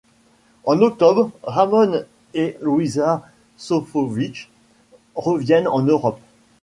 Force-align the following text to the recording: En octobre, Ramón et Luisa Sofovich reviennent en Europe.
En 0.63 0.81
octobre, 0.81 1.29
Ramón 1.43 2.05
et 2.33 2.57
Luisa 2.61 3.21
Sofovich 3.55 4.49
reviennent 5.15 5.67
en 5.67 5.83
Europe. 5.83 6.19